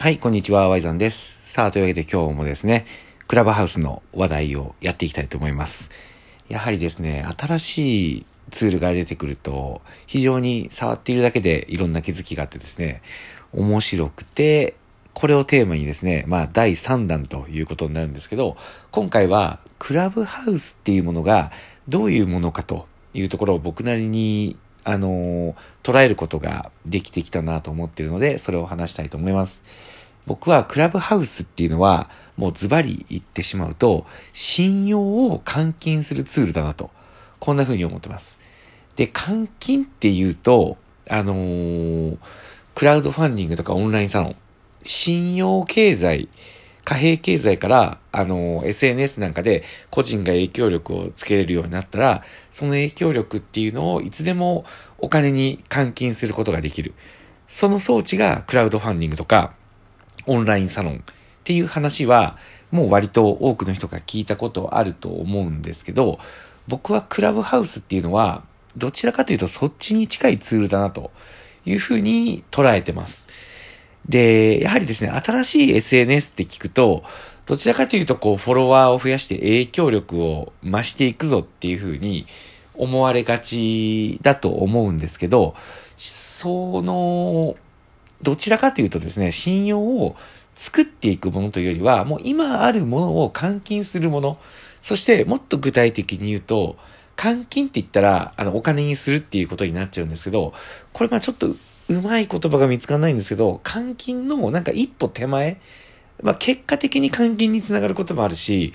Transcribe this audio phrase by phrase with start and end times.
[0.00, 1.40] はい、こんにちは、ワイザンです。
[1.42, 2.86] さあ、というわけで今日もですね、
[3.26, 5.90] クラブハウスの話題をやっていきたいと思います。
[6.48, 13.02] やはりですね、新しいツールが出てくると、非常に触っているだけでいろんな気づきがあってですね、
[13.52, 14.76] 面白くて、
[15.14, 18.56] これをテーマにですね、まあ第3弾ということになるんですけど、
[18.92, 21.50] 今回はクラブハウスっていうものが
[21.88, 24.56] どういうものかというところを僕なりに
[24.90, 29.62] あの、捉えることができてきたなと思ってるので、それを話したいと思います。
[30.24, 36.90] 僕はクラブハウスっていうのは、もうズバリ言ってしまうと、信用を換金するツールだなと、
[37.38, 38.38] こんな風に思ってます。
[38.96, 42.16] で、換金っていうと、あのー、
[42.74, 44.36] クラウドファンディングとかオンラインサロン、
[44.84, 46.30] 信用経済、
[46.88, 54.64] 貨幣経済から、あの、SNS なんかで個人が影響力をつけれるようになったら、その影響力っていうのをいつでも
[54.96, 56.94] お金に換金することができる。
[57.46, 59.52] その装置がクラウドファンディングとか、
[60.24, 60.98] オンラインサロンっ
[61.44, 62.38] ていう話は、
[62.70, 66.18] もう割と多くの人が聞いたことあると思うんですけど、
[66.68, 68.44] 僕はクラブハウスっていうのは、
[68.78, 71.10] どちらかというとそっちに近いツールだなと
[71.66, 73.28] いうふうに捉えてます。
[74.08, 77.02] で、やはりですね、新しい SNS って聞くと、
[77.46, 82.26] どちらかというと、こう、フォロワーを増やして影響力を増していくぞっていうふうに
[82.74, 85.54] 思われがちだと思うんですけど、
[85.96, 87.56] その、
[88.22, 90.16] どちらかというとですね、信用を
[90.54, 94.38] 作っていくものというよりは、もう今あるものを換金するもの、
[94.82, 96.76] そしてもっと具体的に言うと、
[97.16, 100.54] 換金って言ったら、あの、お金にするっていうことになっちゃうんですけど、
[100.92, 101.48] これまあちょっと
[101.88, 105.60] うまい言葉が見つからないんですけど、換金のなんか一歩手前、
[106.22, 108.74] まあ、結果的に換金につながることもあるし、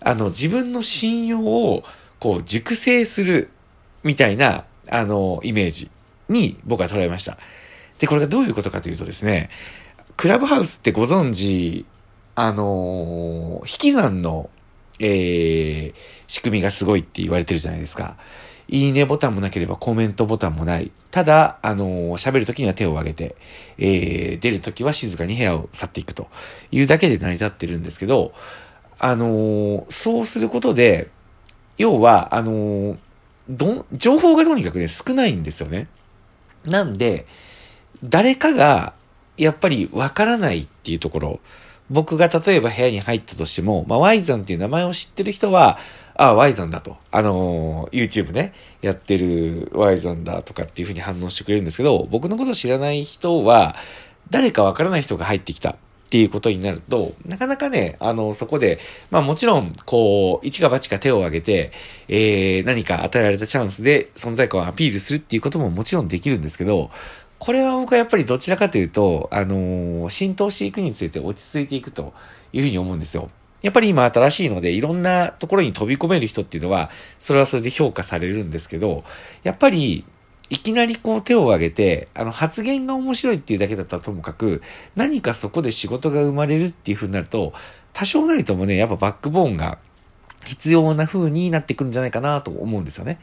[0.00, 1.84] あの、自分の信用を、
[2.18, 3.50] こう、熟成する、
[4.02, 5.90] みたいな、あの、イメージ
[6.28, 7.38] に僕は捉えました。
[7.98, 9.50] で、これがどういうことかというとですね、
[10.16, 11.86] クラブハウスってご存知、
[12.34, 14.50] あの、引き算の、
[14.98, 15.94] えー、
[16.26, 18.16] 仕組みがすごいって言われてるじゃないですか。
[18.72, 20.92] いいねボタンもなければコメントボタンもない。
[21.10, 23.34] ただ、あの喋るときには手を挙げて、
[23.78, 26.28] えー、出るときは静かに部屋を去っていくと
[26.70, 28.32] いうだけで成り立ってるんですけど、
[28.98, 31.10] あのそうすることで、
[31.78, 32.96] 要は、あの
[33.48, 35.88] ど、情報がとにかくね、少ないんですよね。
[36.64, 37.26] なんで、
[38.04, 38.92] 誰かが、
[39.36, 41.40] やっぱりわからないっていうところ、
[41.90, 45.78] 僕が例えば部屋に入ったとしても、まあ、ワイザンっていう名前を知ってる人は、
[46.14, 46.96] あ、ワイザンだと。
[47.10, 48.52] あのー、YouTube ね、
[48.82, 53.74] やってるワイザンだとかっていう風に反応してくれるんですけど、僕のこと知らない人は、
[54.30, 55.76] 誰かわからない人が入ってきた。
[56.10, 58.80] っていうことになると、なかなかね、あの、そこで、
[59.12, 61.70] まあもちろん、こう、一か八か手を挙げて、
[62.08, 66.90] えー、何か与えられたチャンスで存在感をアピールするっていうことももちろんできるんですけど、
[67.40, 72.12] これは僕はやっぱりどちらかというと、あのー、浸透していくにつれて落ち着いていくと
[72.52, 73.30] いうふうに思うんですよ。
[73.62, 79.04] やっぱり今新しいので、いろんなところに飛び込める人っていうのは、それはそれで評価されるんですけど、
[79.42, 80.04] やっぱり、
[80.50, 84.60] いきなりこう手を挙げて、あの発言が面白いっていうだけだったらともかく、
[84.94, 87.54] 何かそこで仕事が生まれるっていう風になると、
[87.94, 89.78] 多少なりともね、やっぱバックボーンが
[90.44, 93.18] 必要な風になってくるんじゃないかなと思うんですよね。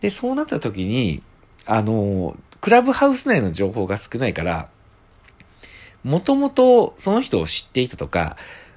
[0.00, 1.22] で、そうなった時に、
[1.66, 4.68] あの、クラブハウス内の情報が少ないから、
[6.04, 8.36] もともとその人を知っていたとか、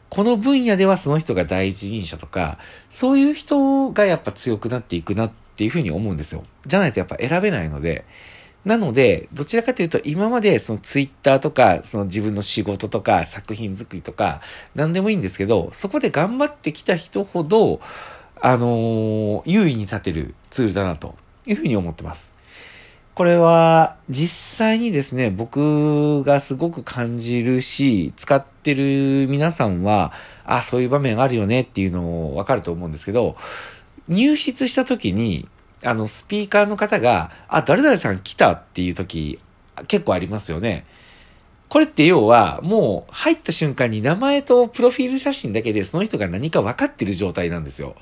[0.10, 2.58] この分野ではその人が第一人者とか、
[2.90, 6.44] そういう人がやっぱ強くなっていくなっていうふうに思うんですよ。
[6.66, 8.06] じゃないとやっぱ選べないので、
[8.66, 14.42] なので、どちらかというと、今までそのツイッターとか、その自分の仕事とか作品作りとか、
[14.76, 17.80] 何でもいいんですけど、そこで頑張ってきた人ほど、
[18.42, 21.16] あのー、優位に立てるツールだなと
[21.46, 22.39] いうふうに思ってます。
[23.20, 30.14] これは実際にですね、僕がすごく感じるし、使ってる皆さんは、
[30.46, 33.36] あ、そういう場面あるよねっていうのをわかると思うんですけど、
[34.08, 35.50] 入室した時に、
[35.84, 39.38] あの、スピーカーの方が、あ、誰々さん来たっていう時、
[39.90, 40.86] 結構ありますよね。
[41.68, 47.98] これって要は、もう入った瞬間に名前とプロフィール写真だけでその人が何か分かってる状態なんですよ。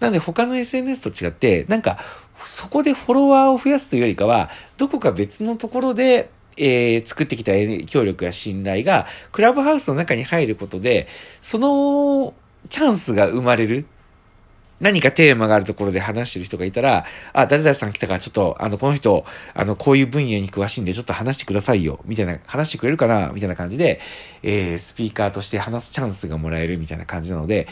[0.00, 1.98] なんで他の SNS と違って、なんか、
[2.44, 11.08] そこでフォロワーを増やすというよりかは、どこか別のところで、えー、作ってきた影響力や信頼が、クラブハウスの中に入ることで、
[11.42, 12.34] その
[12.68, 13.86] チャンスが生まれる。
[14.80, 17.04] 何かテーマがあるところで話してる人がいたら、
[17.34, 24.00] あ、誰々さん来たからちょっと、あの、この人、あの、こういう分野に詳しいんでちょっと話してくださいよ、みたいな、話してくれるかな、みたいな感じで、
[24.42, 27.68] えー、スピーカーとして話すチャンスがもらえるみたいな感じなので、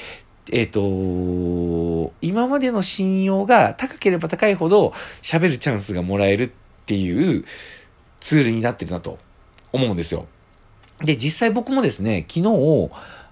[0.53, 4.93] えっ、ー、と、今までの信用が高ければ高いほど
[5.23, 6.50] 喋るチャンスがもらえるっ
[6.87, 7.45] ていう
[8.21, 9.19] ツールになってるなと
[9.73, 10.27] 思うんですよ。
[10.99, 12.91] で、実際僕もですね、昨日、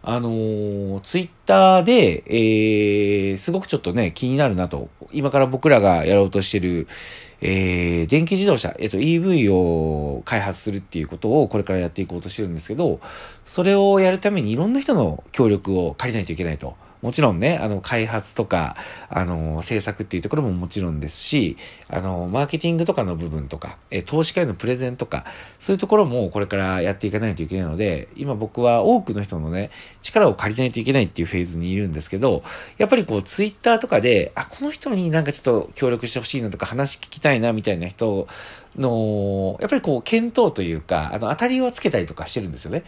[0.09, 4.89] あのー、ツイッターで、えー、すごくちょっとね、気になるなと。
[5.12, 6.87] 今から僕らがやろうとしてる、
[7.41, 13.01] えー、電気自動車、えっと、EV を開発するっていうことをこれからやっていこうとしてるんですけど、
[13.45, 16.77] それをやるためにいろんな人の協力を借りないといけないと。
[17.06, 18.75] もちろんね、あの、開発とか、
[19.08, 21.56] あの、制作っていうところももちろんですし、
[21.88, 25.25] あの、マーケティングとかの部分とか、え、投資家へのプレゼンとか、
[25.61, 29.70] そういうところもこれからやっていかないといけないので、今僕は多くの人のね、
[30.03, 32.43] 力を借りないといけないっていうフェーズにいるんですけど、
[32.76, 38.26] やっぱりこう、ツイッターとかで、あ、この人になんかちょっと協力してほしいなとか話聞きたいなみたいな人
[38.76, 42.82] の、やっぱりこう、検討というか、あの、当たりをつけたりとかしてるんですよね。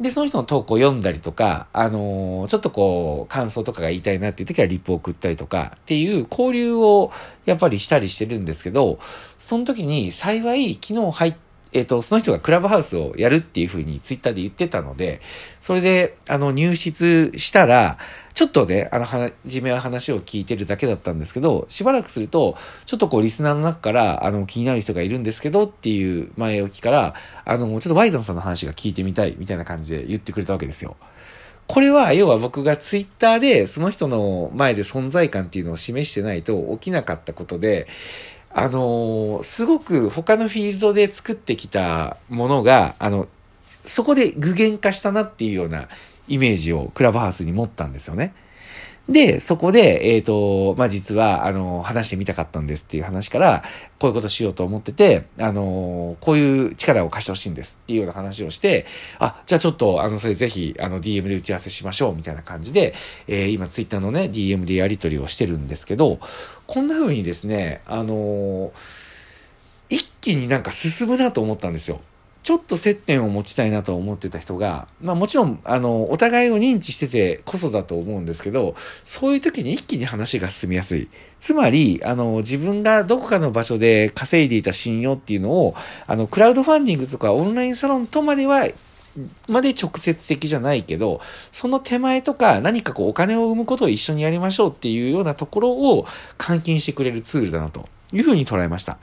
[0.00, 7.12] で、その人の投稿を読んだりとか、あのー、ちょっとこう、感想とかが言いたいなっていう時はリップを送ったりとかっていう交流を
[7.46, 8.98] やっぱりしたりしてるんですけど、
[9.38, 11.34] その時に幸い昨日入っ
[11.74, 15.20] えっ、と、その人がクラブハウスをやるっていうふうにツイッターで言ってたので、
[15.60, 17.98] それで、あの、入室したら、
[18.34, 27.14] ちょっとね、あの、はじめは話を聞いてるだけだったんですけど、しばらくすると、ちょっとこう、リスナーの中から、あの、気になる人がいるんですけどっていう前置きから、
[27.44, 30.96] あの、ちょっとワイザンさんの話が聞いてみたいみたいな感じで言ってくれたわけですよ。
[31.68, 37.86] これは、要は僕がツイッターでその人の前で存在感っていうのを示してないと起きなかったことで、
[38.50, 43.28] あの、すごく他のフィールドで作ってきたものが、あの、
[43.84, 45.88] そこで具現化したなっていうような
[46.28, 48.34] イメージをクラブハウスに持ったんですよね。
[49.08, 53.62] で、そこで、えっ、ー、と、まあ、実は、あの、話してみたかったんですっていう話から、
[53.98, 58.86] こういうことしようと思ってて、あの、こういう力を貸してほしいんですっていうような話をして、
[59.18, 62.94] あ、じゃあちょっと、あの、それぜひ、あの、DM で打ち合わせしましょうみたいな感じで、
[63.28, 66.18] えー、今、ツイッターのね、DM でやり取りをしてるんですけど、
[66.66, 68.72] こんな風にですね、あの、
[69.90, 72.00] 一気になんか進むなと思ったんですよ。
[72.44, 81.08] ちょっと接点を持ちたいなと思ってた人が、まあもちろん、あの、お互いを認知しててこそだと思うんですけど、そういう時に一気に話が進みやすい。
[81.40, 85.74] つまり、あの、自分がどこかの場所で稼いでいた信用っていうのを、
[86.06, 88.68] あの、クラウドファンディングとかオンラインサロンとまでは
[89.48, 96.06] まで直接的じゃないけど、その手前とか何かこうお金を生むことを一緒にやりましょうっていうようなところを
[96.36, 98.98] 換金してくれるツールだなというふうに捉えました。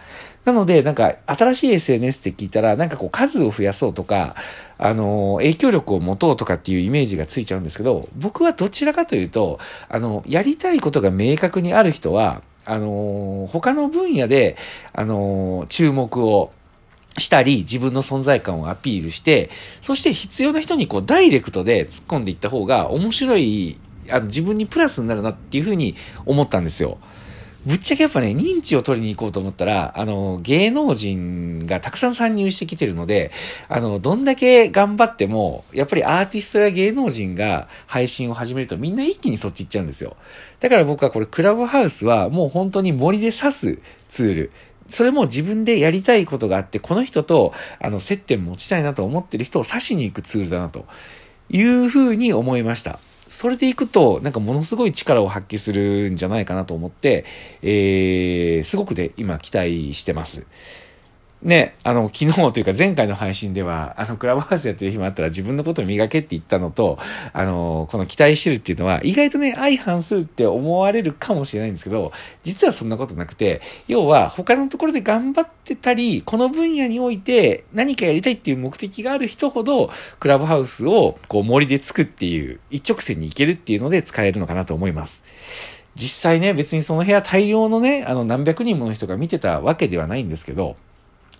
[0.45, 4.35] なので、なんか、新しい SNS って聞いたら、なんかこう、数を増やそうとか、
[4.79, 9.59] あの、影響力を持とうとかっていうイメージがついちゃうんですけど、僕はどちらかというと、
[9.89, 14.57] あの、やりたいことが明確にある人は、あの、他の分野で、
[14.93, 16.51] あの、注目を、
[17.17, 19.49] したり、自分の存在感をアピールして、
[19.81, 23.77] そして必要な人にこうダイレクトで突っ込んでいった方が面白い、
[24.09, 26.97] あの自分にプラスになるなっていうふうに思ったんですよ。
[27.63, 33.31] ぶっちゃけやっぱね、認知を取りに行こうと思ったら、あの、芸能人がたくさん参入してきてるので、
[33.69, 40.17] あの、どんだけ頑張っても、やっぱりアーティストや芸能人が配信を始めるとみんな一気にそっち行っちゃうんですよ。
[40.59, 43.79] だから僕はこれクラブハウスはもう本当に森で刺す
[44.09, 44.51] ツール。
[44.87, 50.85] それも自分でやりたいことがあって、この人と、あの、接点持ちたいなと思ってる人を刺しに行くツールだなと
[51.49, 52.99] いうふうに思いました。
[53.31, 57.23] それでいくと、なんかものすごい力を発揮するんじゃないかなと思って、
[57.61, 60.45] えー、すごくで今期待してます。
[61.43, 66.99] ね、あの、昨日というか前回の配信では、あの、クラブハウスやってる暇あったら自分のことを磨けって言ったのと、
[67.33, 72.11] あの、この期待してるっていうのは、意外とね、相反するって思われるかもしれないんですけど、
[72.43, 79.89] 実はそんなことなくて、要は他のところで頑張ってたり、この分野において何かやりたいっていう目的がある人ほど、
[80.19, 85.25] クラブハウスをこう森でつくっていう、一直線に行けるっていうので使えるのかなと思います。
[85.95, 90.77] 実際ね、別にその部屋大量のね、あの何百人もの人が見てたわけではないんですけど、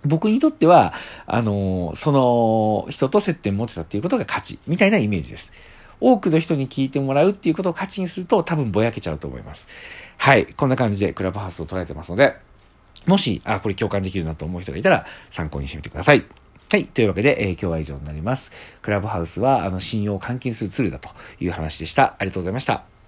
[0.06, 0.94] 僕にとっては、
[1.28, 5.54] あの、その人と接点持ってたっていうことが価値、みたいなイメージです。
[6.00, 9.68] 多くの人に聞いてもらうっていうことを価値にすると多分ぼやけちゃうと思います。
[10.18, 10.48] はい。
[10.48, 12.36] こんな感じでクラブハウスを捉えてますので、
[13.06, 16.26] もし、あ、これ共感できるなと思う人がいたら参考にしてみてください。
[16.70, 16.86] はい。
[16.86, 18.52] というわけで、えー、今日は以上になります。
[18.82, 22.16] クラブハウスは、あの、信用を換金するツールだという話でした。
[22.18, 23.01] ありがとうございました。